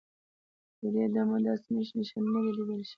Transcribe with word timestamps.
تر 0.77 0.87
دې 0.93 1.05
دمه 1.13 1.37
داسې 1.47 1.67
نښې 1.75 1.93
نښانې 1.99 2.29
نه 2.33 2.39
دي 2.45 2.51
لیدل 2.57 2.81
شوي. 2.87 2.89